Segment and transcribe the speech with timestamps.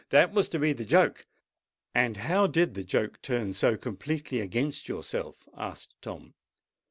[0.09, 1.27] That was to be the joke."
[1.93, 6.33] "And how did the joke turn so completely against yourself?" asked Tom.